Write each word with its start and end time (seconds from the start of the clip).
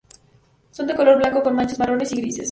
Son 0.71 0.87
de 0.87 0.95
color 0.95 1.17
blanco 1.19 1.43
con 1.43 1.55
manchas 1.55 1.77
marrones 1.77 2.11
y 2.11 2.15
grises. 2.15 2.39